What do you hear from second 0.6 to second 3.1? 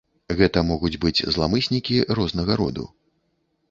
могуць быць зламыснікі рознага роду.